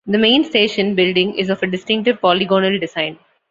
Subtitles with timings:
[0.07, 3.19] The main station building is of a distinctive polygonal design.